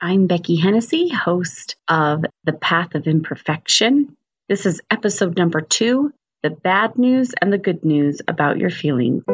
[0.00, 4.16] I'm Becky Hennessy, host of The Path of Imperfection.
[4.48, 6.12] This is episode number two
[6.44, 9.24] the bad news and the good news about your feelings.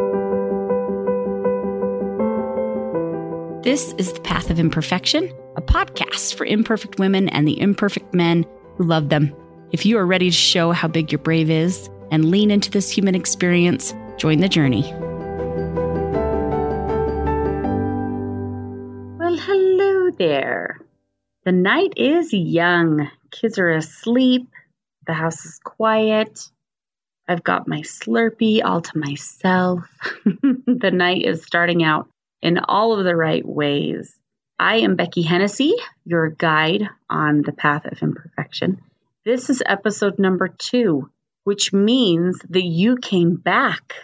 [3.63, 8.47] This is The Path of Imperfection, a podcast for imperfect women and the imperfect men
[8.79, 9.37] who love them.
[9.71, 12.89] If you are ready to show how big your brave is and lean into this
[12.89, 14.91] human experience, join the journey.
[20.19, 20.81] There.
[21.45, 23.11] The night is young.
[23.31, 24.49] Kids are asleep.
[25.07, 26.49] The house is quiet.
[27.29, 29.85] I've got my Slurpee all to myself.
[30.25, 32.09] the night is starting out
[32.43, 34.15] in all of the right ways.
[34.59, 38.81] I am Becky Hennessy, your guide on the path of imperfection.
[39.25, 41.11] This is episode number two,
[41.45, 43.95] which means that you came back.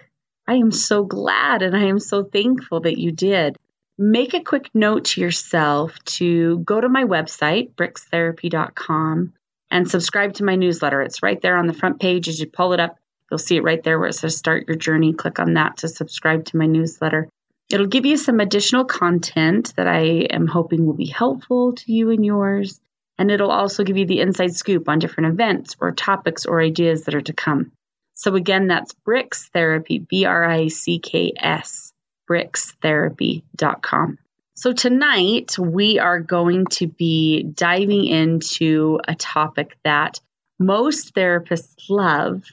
[0.48, 3.56] I am so glad and I am so thankful that you did.
[4.02, 9.34] Make a quick note to yourself to go to my website, brickstherapy.com,
[9.70, 11.02] and subscribe to my newsletter.
[11.02, 12.96] It's right there on the front page as you pull it up.
[13.30, 15.12] You'll see it right there where it says start your journey.
[15.12, 17.28] Click on that to subscribe to my newsletter.
[17.70, 22.08] It'll give you some additional content that I am hoping will be helpful to you
[22.08, 22.80] and yours.
[23.18, 27.04] And it'll also give you the inside scoop on different events or topics or ideas
[27.04, 27.72] that are to come.
[28.14, 31.89] So again, that's Bricks Therapy, B R I C K S,
[32.30, 34.18] brickstherapy.com.
[34.54, 40.20] So tonight we are going to be diving into a topic that
[40.58, 42.44] most therapists love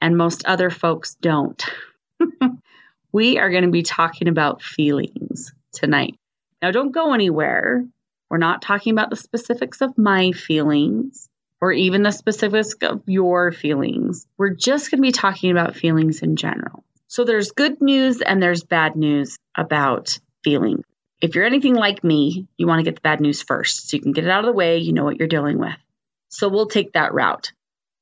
[0.00, 1.64] and most other folks don't.
[3.12, 6.16] we are going to be talking about feelings tonight.
[6.60, 7.84] Now, don't go anywhere.
[8.30, 11.28] We're not talking about the specifics of my feelings
[11.60, 14.26] or even the specifics of your feelings.
[14.36, 16.83] We're just going to be talking about feelings in general.
[17.08, 20.84] So, there's good news and there's bad news about feeling.
[21.20, 24.02] If you're anything like me, you want to get the bad news first so you
[24.02, 25.76] can get it out of the way, you know what you're dealing with.
[26.28, 27.52] So, we'll take that route.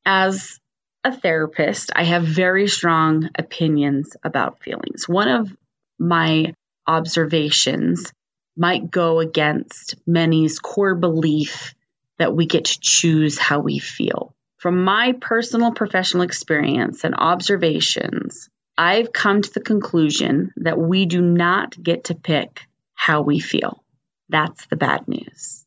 [0.05, 0.59] As
[1.05, 5.09] a therapist, I have very strong opinions about feelings.
[5.09, 5.55] One of
[5.99, 6.55] my
[6.87, 8.13] observations
[8.57, 11.75] might go against many's core belief
[12.19, 14.35] that we get to choose how we feel.
[14.59, 21.21] From my personal professional experience and observations, I've come to the conclusion that we do
[21.21, 22.63] not get to pick
[22.95, 23.83] how we feel.
[24.29, 25.65] That's the bad news.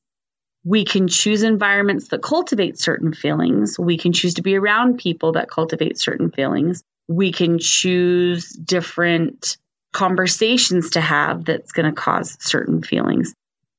[0.64, 3.78] We can choose environments that cultivate certain feelings.
[3.78, 6.82] We can choose to be around people that cultivate certain feelings.
[7.08, 9.58] We can choose different
[9.94, 13.36] conversations to have that's going to cause certain feelings.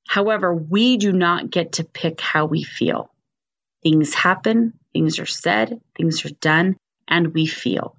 [0.07, 3.11] However, we do not get to pick how we feel.
[3.83, 6.77] Things happen, things are said, things are done,
[7.09, 7.96] and we feel.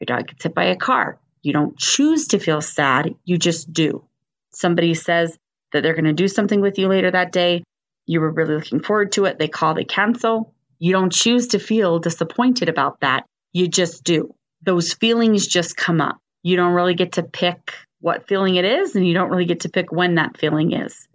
[0.00, 1.18] Your dog gets hit by a car.
[1.42, 4.04] You don't choose to feel sad, you just do.
[4.52, 5.36] Somebody says
[5.72, 7.62] that they're going to do something with you later that day
[8.06, 10.54] you were really looking forward to it, they call, they cancel.
[10.78, 13.26] You don't choose to feel disappointed about that.
[13.52, 14.34] You just do.
[14.62, 16.18] Those feelings just come up.
[16.42, 19.60] You don't really get to pick what feeling it is, and you don't really get
[19.60, 21.08] to pick when that feeling is.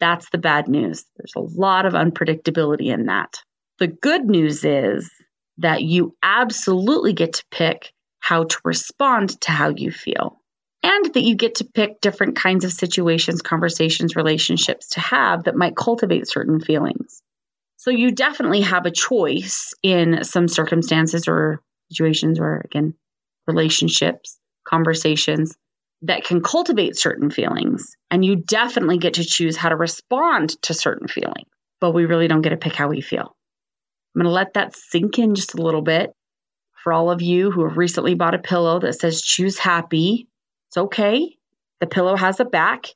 [0.00, 1.04] That's the bad news.
[1.16, 3.42] There's a lot of unpredictability in that.
[3.78, 5.10] The good news is
[5.58, 10.40] that you absolutely get to pick how to respond to how you feel
[10.82, 15.56] and that you get to pick different kinds of situations, conversations, relationships to have that
[15.56, 17.22] might cultivate certain feelings.
[17.76, 22.94] So you definitely have a choice in some circumstances or situations or again,
[23.46, 25.56] relationships, conversations
[26.02, 27.96] that can cultivate certain feelings.
[28.10, 31.48] And you definitely get to choose how to respond to certain feelings,
[31.80, 33.34] but we really don't get to pick how we feel.
[34.14, 36.12] I'm going to let that sink in just a little bit.
[36.82, 40.28] For all of you who have recently bought a pillow that says choose happy,
[40.68, 41.36] it's okay.
[41.80, 42.86] The pillow has a back.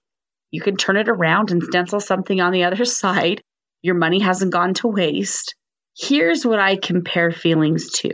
[0.50, 3.42] You can turn it around and stencil something on the other side.
[3.82, 5.56] Your money hasn't gone to waste.
[5.96, 8.12] Here's what I compare feelings to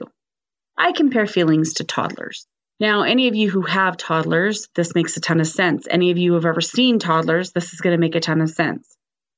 [0.77, 2.47] I compare feelings to toddlers.
[2.81, 5.89] Now, any of you who have toddlers, this makes a ton of sense.
[5.91, 8.41] Any of you who have ever seen toddlers, this is going to make a ton
[8.41, 8.97] of sense.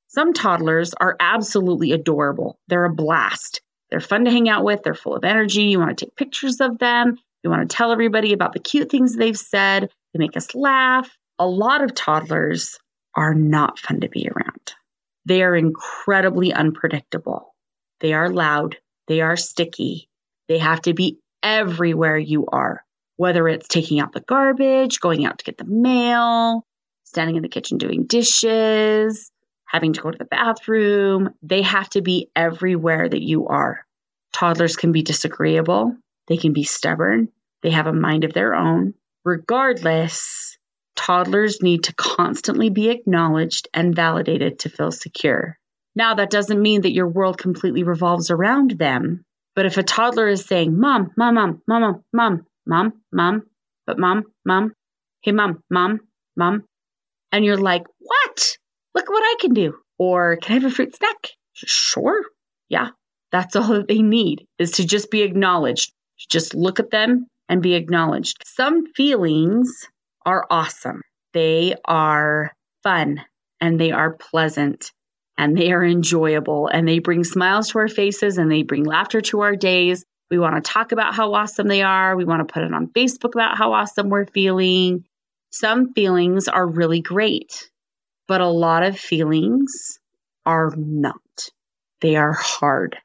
[0.08, 2.58] Some toddlers are absolutely adorable.
[2.68, 3.62] They're a blast.
[3.90, 4.82] They're fun to hang out with.
[4.82, 5.64] They're full of energy.
[5.64, 7.18] You want to take pictures of them.
[7.42, 9.90] You want to tell everybody about the cute things they've said.
[10.12, 11.10] They make us laugh.
[11.38, 12.78] A lot of toddlers
[13.14, 14.74] are not fun to be around.
[15.26, 17.54] They are incredibly unpredictable.
[18.00, 18.76] They are loud.
[19.08, 20.08] They are sticky.
[20.48, 22.84] They have to be everywhere you are,
[23.16, 26.64] whether it's taking out the garbage, going out to get the mail,
[27.04, 29.29] standing in the kitchen doing dishes,
[29.70, 31.30] having to go to the bathroom.
[31.42, 33.86] They have to be everywhere that you are.
[34.32, 35.96] Toddlers can be disagreeable.
[36.28, 37.28] They can be stubborn.
[37.62, 38.94] They have a mind of their own
[39.24, 40.58] regardless,
[40.96, 45.58] toddlers need to constantly be acknowledged and validated to feel secure.
[45.94, 49.24] Now, that doesn't mean that your world completely revolves around them.
[49.54, 53.42] But if a toddler is saying, Mom, Mom, Mom, Mom, Mom, Mom, Mom,
[53.86, 54.72] but Mom, Mom,
[55.22, 56.00] hey, Mom, Mom,
[56.36, 56.64] Mom,
[57.32, 58.19] and you're like, What?
[58.94, 59.78] Look what I can do.
[59.98, 61.30] Or can I have a fruit snack?
[61.54, 62.22] Sure.
[62.68, 62.88] Yeah.
[63.32, 65.92] That's all that they need is to just be acknowledged.
[66.28, 68.42] Just look at them and be acknowledged.
[68.44, 69.86] Some feelings
[70.26, 71.02] are awesome.
[71.32, 72.52] They are
[72.82, 73.20] fun
[73.60, 74.92] and they are pleasant
[75.38, 79.20] and they are enjoyable and they bring smiles to our faces and they bring laughter
[79.22, 80.04] to our days.
[80.30, 82.16] We want to talk about how awesome they are.
[82.16, 85.04] We want to put it on Facebook about how awesome we're feeling.
[85.50, 87.70] Some feelings are really great,
[88.30, 89.98] but a lot of feelings
[90.46, 91.48] are not.
[92.00, 92.96] They are hard.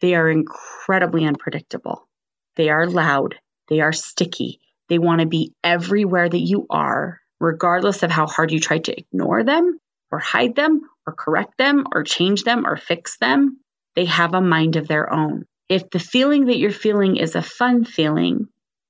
[0.00, 2.08] They are incredibly unpredictable.
[2.56, 3.36] They are loud.
[3.68, 4.58] They are sticky.
[4.88, 8.98] They want to be everywhere that you are, regardless of how hard you try to
[8.98, 9.78] ignore them
[10.10, 13.60] or hide them or correct them or change them or fix them.
[13.94, 15.44] They have a mind of their own.
[15.68, 18.48] If the feeling that you're feeling is a fun feeling,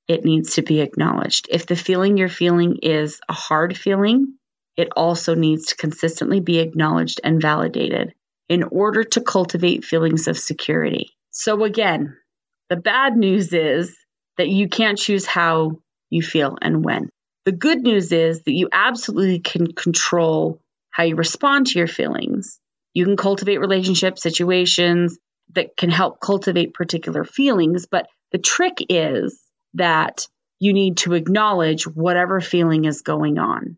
[0.09, 1.47] it needs to be acknowledged.
[1.51, 4.39] If the feeling you're feeling is a hard feeling,
[4.76, 8.15] it also needs to consistently be acknowledged and validated
[8.49, 11.11] in order to cultivate feelings of security.
[11.31, 12.17] So, again,
[12.71, 13.97] the bad news is
[14.37, 15.79] that you can't choose how
[16.11, 17.09] you feel and when.
[17.44, 20.61] The good news is that you absolutely can control
[20.91, 22.59] how you respond to your feelings.
[22.94, 25.19] You can cultivate relationships, situations
[25.55, 27.87] that can help cultivate particular feelings.
[27.87, 29.38] But the trick is
[29.75, 30.27] that
[30.59, 33.77] you need to acknowledge whatever feeling is going on.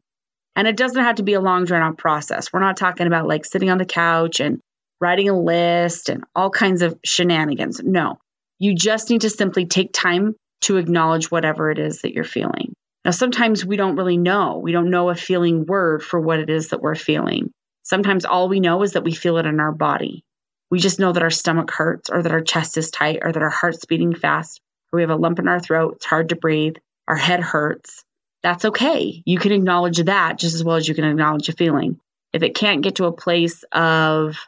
[0.56, 2.52] And it doesn't have to be a long, drawn out process.
[2.52, 4.58] We're not talking about like sitting on the couch and
[5.00, 7.82] writing a list and all kinds of shenanigans.
[7.84, 8.18] No,
[8.58, 12.72] you just need to simply take time to acknowledge whatever it is that you're feeling.
[13.04, 14.58] Now, sometimes we don't really know.
[14.58, 17.52] We don't know a feeling word for what it is that we're feeling.
[17.82, 20.24] Sometimes all we know is that we feel it in our body.
[20.70, 23.42] We just know that our stomach hurts or that our chest is tight or that
[23.42, 24.60] our heart's beating fast
[24.90, 25.96] or we have a lump in our throat.
[25.96, 26.76] It's hard to breathe.
[27.06, 28.02] Our head hurts.
[28.46, 29.24] That's okay.
[29.26, 31.98] You can acknowledge that just as well as you can acknowledge a feeling.
[32.32, 34.38] If it can't get to a place of,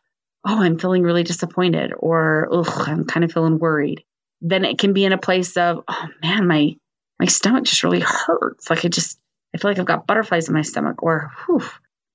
[0.47, 4.05] oh, I'm feeling really disappointed or, ugh, I'm kind of feeling worried,
[4.41, 6.77] then it can be in a place of, oh man, my
[7.19, 8.71] my stomach just really hurts.
[8.71, 9.19] Like I just,
[9.53, 11.69] I feel like I've got butterflies in my stomach, or whew,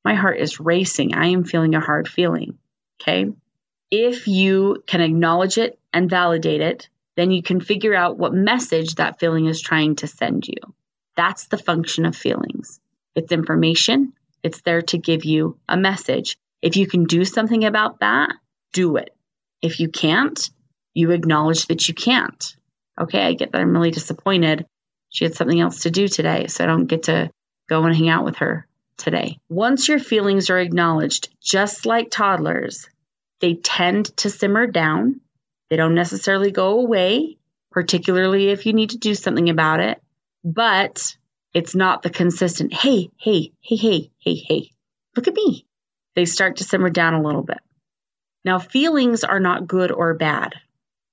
[0.06, 1.13] my heart is racing.
[1.13, 2.59] I am feeling a hard feeling.
[3.01, 3.29] Okay.
[3.91, 6.88] If you can acknowledge it and validate it,
[7.18, 10.74] then you can figure out what message that feeling is trying to send you.
[11.15, 12.80] That's the function of feelings.
[13.15, 14.13] It's information,
[14.44, 16.38] it's there to give you a message.
[16.62, 18.33] If you can do something about that,
[18.71, 19.15] do it.
[19.62, 20.50] If you can't,
[20.94, 22.56] you acknowledge that you can't.
[23.00, 24.65] Okay, I get that I'm really disappointed,
[25.13, 27.30] she had something else to do today, so I don't get to
[27.69, 28.68] go and hang out with her
[28.98, 29.38] today.
[29.48, 32.89] Once your feelings are acknowledged, just like toddlers,
[33.39, 35.21] they tend to simmer down.
[35.69, 37.38] They don't necessarily go away,
[37.71, 40.01] particularly if you need to do something about it,
[40.44, 41.16] but
[41.54, 44.69] it's not the consistent, hey, hey, hey, hey, hey, hey,
[45.16, 45.66] look at me.
[46.16, 47.60] They start to simmer down a little bit.
[48.45, 50.54] Now, feelings are not good or bad.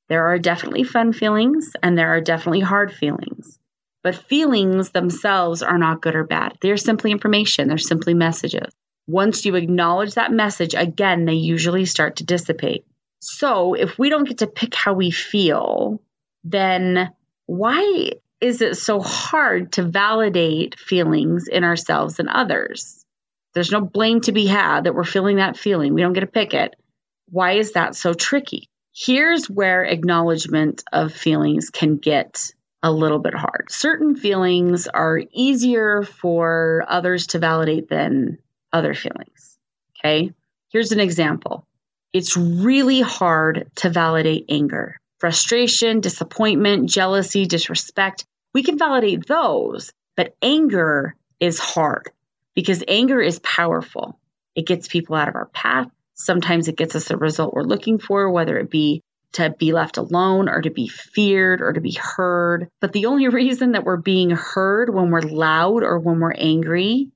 [0.08, 3.58] There are definitely fun feelings and there are definitely hard feelings.
[4.02, 6.56] But feelings themselves are not good or bad.
[6.60, 8.72] They're simply information, they're simply messages.
[9.06, 12.84] Once you acknowledge that message, again, they usually start to dissipate.
[13.20, 16.00] So if we don't get to pick how we feel,
[16.44, 17.12] then
[17.46, 23.04] why is it so hard to validate feelings in ourselves and others?
[23.54, 25.94] There's no blame to be had that we're feeling that feeling.
[25.94, 26.76] We don't get to pick it.
[27.28, 28.68] Why is that so tricky?
[28.94, 33.66] Here's where acknowledgement of feelings can get a little bit hard.
[33.70, 38.38] Certain feelings are easier for others to validate than
[38.72, 39.58] other feelings.
[39.98, 40.32] Okay.
[40.70, 41.66] Here's an example
[42.12, 48.24] it's really hard to validate anger, frustration, disappointment, jealousy, disrespect.
[48.54, 52.10] We can validate those, but anger is hard
[52.54, 54.18] because anger is powerful.
[54.54, 55.88] It gets people out of our path.
[56.14, 59.02] Sometimes it gets us the result we're looking for, whether it be
[59.32, 62.68] to be left alone or to be feared or to be heard.
[62.80, 67.08] But the only reason that we're being heard when we're loud or when we're angry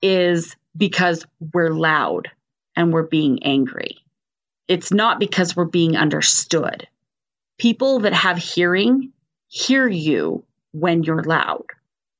[0.00, 2.30] is because we're loud
[2.74, 3.98] and we're being angry.
[4.68, 6.86] It's not because we're being understood.
[7.58, 9.12] People that have hearing
[9.48, 11.64] hear you when you're loud.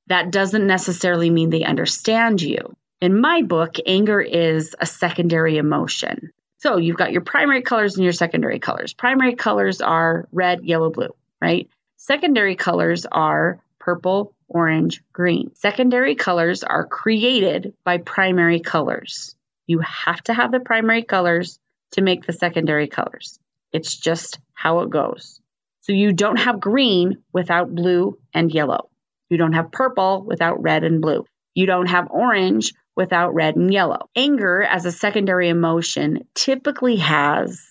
[0.08, 2.76] That doesn't necessarily mean they understand you.
[3.00, 6.32] In my book, anger is a secondary emotion.
[6.58, 8.92] So you've got your primary colors and your secondary colors.
[8.92, 11.68] Primary colors are red, yellow, blue, right?
[11.96, 15.54] Secondary colors are purple, orange, green.
[15.54, 19.36] Secondary colors are created by primary colors.
[19.66, 21.60] You have to have the primary colors
[21.92, 23.38] to make the secondary colors.
[23.72, 25.40] It's just how it goes.
[25.88, 28.90] So you don't have green without blue and yellow.
[29.30, 31.24] You don't have purple without red and blue.
[31.54, 34.10] You don't have orange without red and yellow.
[34.14, 37.64] Anger as a secondary emotion typically has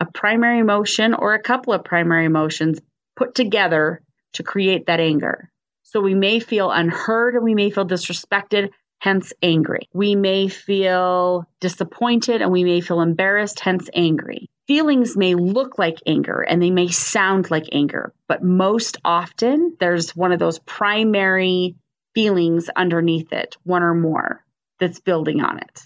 [0.00, 2.78] a primary emotion or a couple of primary emotions
[3.16, 4.02] put together
[4.34, 5.50] to create that anger.
[5.82, 9.88] So we may feel unheard and we may feel disrespected, hence angry.
[9.94, 14.50] We may feel disappointed and we may feel embarrassed, hence angry.
[14.68, 20.14] Feelings may look like anger and they may sound like anger, but most often there's
[20.14, 21.74] one of those primary
[22.14, 24.44] feelings underneath it, one or more,
[24.78, 25.82] that's building on it.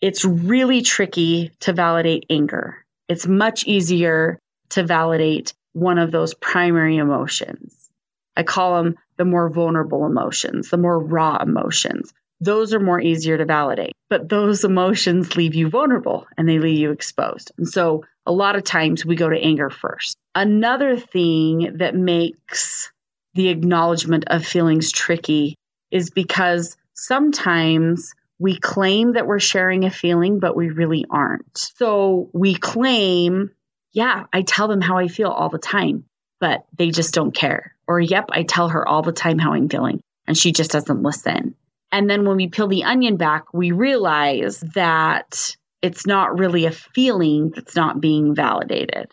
[0.00, 2.84] It's really tricky to validate anger.
[3.08, 4.40] It's much easier
[4.70, 7.90] to validate one of those primary emotions.
[8.36, 12.12] I call them the more vulnerable emotions, the more raw emotions.
[12.40, 16.78] Those are more easier to validate, but those emotions leave you vulnerable and they leave
[16.78, 17.52] you exposed.
[17.56, 20.16] And so a lot of times we go to anger first.
[20.34, 22.90] Another thing that makes
[23.34, 25.54] the acknowledgement of feelings tricky
[25.90, 31.56] is because sometimes we claim that we're sharing a feeling, but we really aren't.
[31.56, 33.50] So we claim,
[33.92, 36.04] yeah, I tell them how I feel all the time,
[36.40, 37.74] but they just don't care.
[37.88, 41.02] Or, yep, I tell her all the time how I'm feeling, and she just doesn't
[41.02, 41.54] listen.
[41.92, 46.70] And then when we peel the onion back, we realize that it's not really a
[46.70, 49.12] feeling that's not being validated.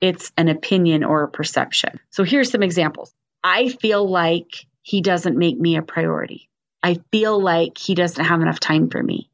[0.00, 2.00] It's an opinion or a perception.
[2.10, 3.12] So here's some examples.
[3.44, 6.48] I feel like he doesn't make me a priority.
[6.82, 9.30] I feel like he doesn't have enough time for me.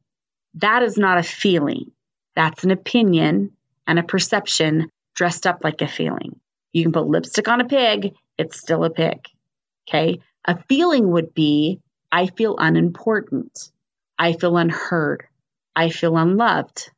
[0.55, 1.93] That is not a feeling.
[2.37, 3.53] That's an opinion
[3.87, 6.39] and a perception dressed up like a feeling.
[6.73, 9.19] You can put lipstick on a pig, it's still a pig.
[9.89, 10.21] Okay.
[10.45, 11.81] A feeling would be
[12.11, 13.71] I feel unimportant.
[14.19, 15.28] I feel unheard.
[15.79, 16.91] I feel unloved.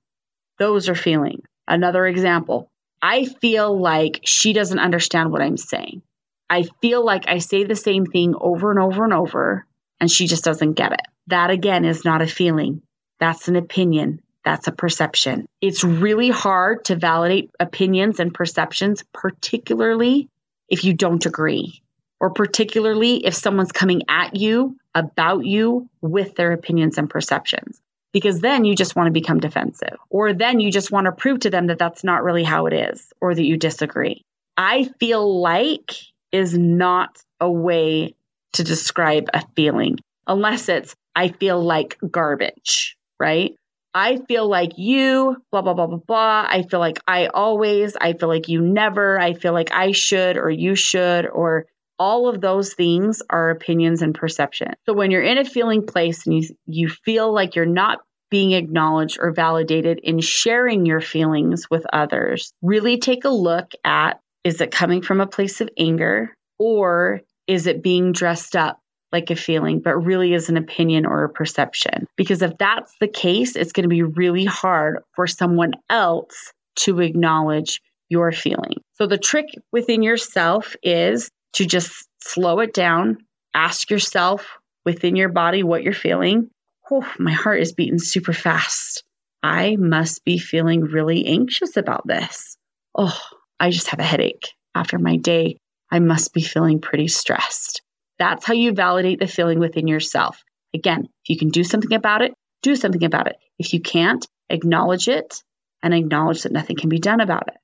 [0.59, 1.45] Those are feelings.
[1.69, 2.71] Another example
[3.03, 6.01] I feel like she doesn't understand what I'm saying.
[6.49, 9.67] I feel like I say the same thing over and over and over,
[10.01, 11.03] and she just doesn't get it.
[11.27, 12.81] That again is not a feeling,
[13.19, 14.23] that's an opinion.
[14.47, 15.47] That's a perception.
[15.61, 20.31] It's really hard to validate opinions and perceptions, particularly
[20.71, 21.83] if you don't agree,
[22.19, 27.79] or particularly if someone's coming at you about you with their opinions and perceptions.
[28.13, 31.41] Because then you just want to become defensive, or then you just want to prove
[31.41, 34.25] to them that that's not really how it is, or that you disagree.
[34.57, 35.95] I feel like
[36.33, 38.15] is not a way
[38.55, 43.55] to describe a feeling unless it's, I feel like garbage, right?
[43.95, 46.47] I feel like you, blah, blah, blah, blah, blah.
[46.49, 50.37] I feel like I always, I feel like you never, I feel like I should
[50.37, 51.67] or you should, or
[52.01, 54.73] all of those things are opinions and perception.
[54.87, 57.99] So when you're in a feeling place and you, you feel like you're not
[58.31, 64.19] being acknowledged or validated in sharing your feelings with others, really take a look at
[64.45, 68.81] is it coming from a place of anger or is it being dressed up
[69.13, 72.07] like a feeling, but really is an opinion or a perception.
[72.17, 77.01] Because if that's the case, it's going to be really hard for someone else to
[77.01, 78.77] acknowledge your feeling.
[78.95, 83.19] So the trick within yourself is to just slow it down,
[83.55, 86.51] ask yourself within your body what you're feeling.
[86.91, 89.05] Oh, my heart is beating super fast.
[89.43, 92.57] I must be feeling really anxious about this.
[92.95, 93.19] Oh,
[93.59, 95.57] I just have a headache after my day.
[95.91, 97.83] I must be feeling pretty stressed.
[98.19, 100.43] That's how you validate the feeling within yourself.
[100.75, 103.37] Again, if you can do something about it, do something about it.
[103.59, 105.43] If you can't, acknowledge it
[105.83, 107.55] and acknowledge that nothing can be done about it.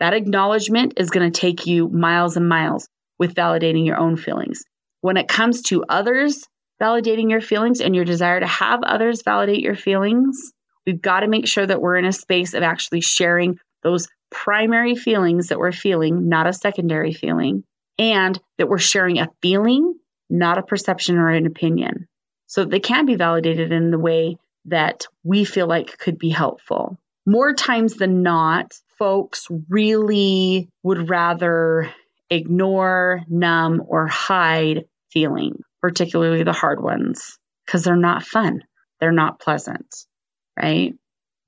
[0.00, 4.64] That acknowledgement is going to take you miles and miles with validating your own feelings.
[5.00, 6.44] When it comes to others
[6.82, 10.52] validating your feelings and your desire to have others validate your feelings,
[10.86, 14.96] we've got to make sure that we're in a space of actually sharing those primary
[14.96, 17.62] feelings that we're feeling, not a secondary feeling,
[17.98, 19.94] and that we're sharing a feeling
[20.30, 22.08] not a perception or an opinion.
[22.46, 26.98] So they can be validated in the way that we feel like could be helpful.
[27.26, 31.92] More times than not, folks really would rather
[32.30, 38.64] ignore, numb, or hide feeling, particularly the hard ones, because they're not fun.
[39.00, 39.94] They're not pleasant,
[40.60, 40.94] right?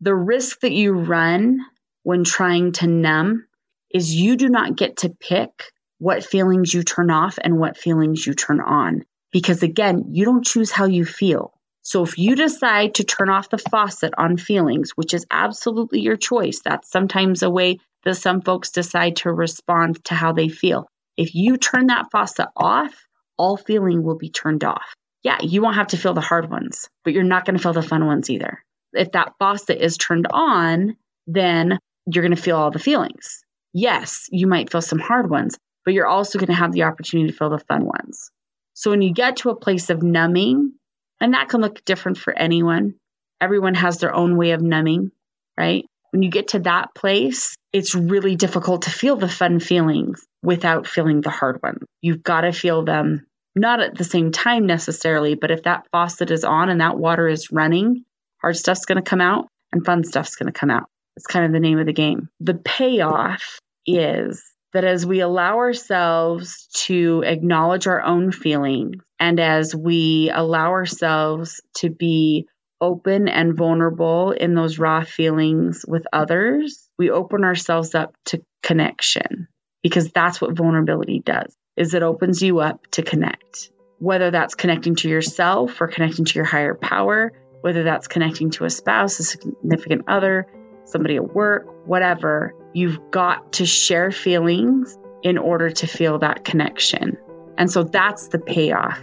[0.01, 1.61] The risk that you run
[2.03, 3.47] when trying to numb
[3.91, 5.51] is you do not get to pick
[5.99, 9.05] what feelings you turn off and what feelings you turn on.
[9.33, 11.53] Because again, you don't choose how you feel.
[11.83, 16.17] So if you decide to turn off the faucet on feelings, which is absolutely your
[16.17, 20.87] choice, that's sometimes a way that some folks decide to respond to how they feel.
[21.17, 22.95] If you turn that faucet off,
[23.37, 24.95] all feeling will be turned off.
[25.25, 27.73] Yeah, you won't have to feel the hard ones, but you're not going to feel
[27.73, 28.63] the fun ones either.
[28.93, 30.97] If that faucet is turned on,
[31.27, 33.43] then you're going to feel all the feelings.
[33.73, 37.31] Yes, you might feel some hard ones, but you're also going to have the opportunity
[37.31, 38.31] to feel the fun ones.
[38.75, 40.75] So when you get to a place of numbing,
[41.21, 42.95] and that can look different for anyone,
[43.41, 45.11] everyone has their own way of numbing,
[45.59, 45.87] right?
[46.17, 50.87] When you get to that place, it's really difficult to feel the fun feelings without
[50.87, 51.83] feeling the hard ones.
[52.01, 56.31] You've got to feel them not at the same time necessarily, but if that faucet
[56.31, 58.07] is on and that water is running,
[58.41, 60.89] hard stuff's going to come out and fun stuff's going to come out.
[61.19, 62.31] It's kind of the name of the game.
[62.41, 64.43] The payoff is
[64.73, 71.61] that as we allow ourselves to acknowledge our own feelings and as we allow ourselves
[71.75, 72.49] to be
[72.81, 79.49] open and vulnerable in those raw feelings with others, we open ourselves up to connection
[79.83, 81.55] because that's what vulnerability does.
[81.77, 83.71] Is it opens you up to connect.
[83.99, 88.65] Whether that's connecting to yourself or connecting to your higher power, whether that's connecting to
[88.65, 90.47] a spouse, a significant other,
[90.85, 97.17] somebody at work, whatever, you've got to share feelings in order to feel that connection.
[97.59, 99.01] And so that's the payoff.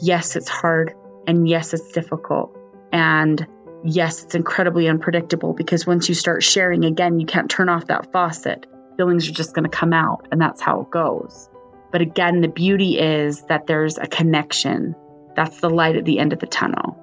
[0.00, 0.94] Yes, it's hard.
[1.26, 2.56] And yes, it's difficult.
[2.94, 3.44] And
[3.82, 8.12] yes, it's incredibly unpredictable because once you start sharing again, you can't turn off that
[8.12, 8.66] faucet.
[8.96, 11.50] Feelings are just going to come out, and that's how it goes.
[11.90, 14.94] But again, the beauty is that there's a connection.
[15.34, 16.96] That's the light at the end of the tunnel.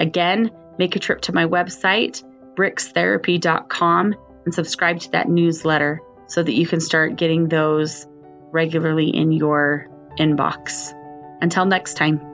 [0.00, 2.24] Again, make a trip to my website,
[2.56, 4.14] brickstherapy.com,
[4.44, 8.08] and subscribe to that newsletter so that you can start getting those
[8.50, 10.92] regularly in your inbox.
[11.40, 12.27] Until next time.